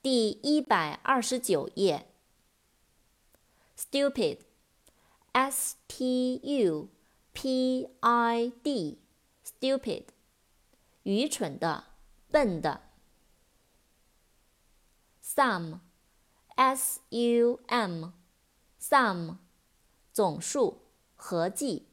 [0.00, 2.06] 第一百二十九页。
[3.76, 6.88] Stupid，S T U
[7.32, 10.04] P I D，stupid，
[11.02, 11.84] 愚蠢的，
[12.30, 12.80] 笨的。
[15.22, 19.36] Sum，S U M，sum，
[20.12, 20.82] 总数，
[21.14, 21.86] 合计。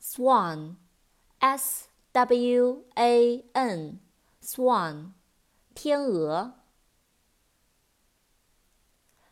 [0.00, 0.76] Swan,
[1.40, 1.90] S-W-A-N
[4.46, 5.14] Swan，
[5.74, 6.54] 天鹅。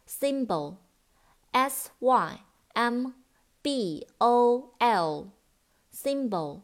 [0.08, 2.40] Symbol，S Y
[2.72, 3.12] M
[3.62, 6.62] B O L，symbol，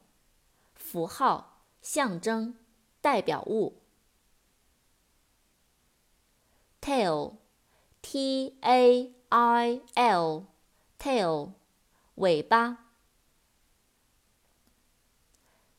[0.74, 2.58] 符号，象征，
[3.00, 3.80] 代表物。
[6.80, 11.52] Tail，T A I L，tail，
[12.16, 12.86] 尾巴。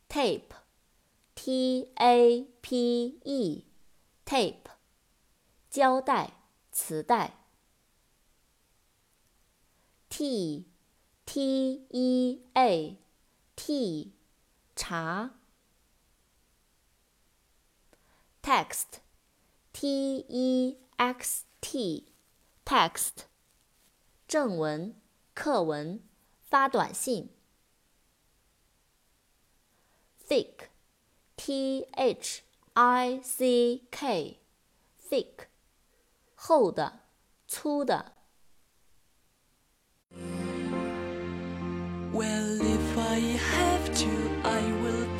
[0.08, 0.61] Tape
[1.44, 4.70] t a p e，tape，
[5.72, 6.34] 胶带、
[6.72, 7.34] 磁带。
[10.08, 10.68] t
[11.26, 12.96] t e a
[13.56, 14.14] t，
[14.76, 15.32] 茶。
[18.44, 23.24] text，t e x t，text，
[24.28, 24.96] 正文、
[25.34, 26.08] 课文、
[26.44, 27.32] 发短信。
[31.51, 32.43] t h
[32.75, 34.41] i c k,
[35.11, 35.47] thick,
[36.35, 37.01] 厚的，
[37.49, 38.13] 粗的。
[42.13, 44.09] Well, if I have to,
[44.43, 45.07] I will